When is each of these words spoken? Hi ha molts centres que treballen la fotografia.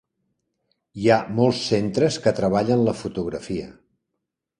Hi 1.01 1.09
ha 1.09 1.17
molts 1.39 1.59
centres 1.65 2.17
que 2.23 2.33
treballen 2.39 2.81
la 2.87 2.95
fotografia. 3.03 3.69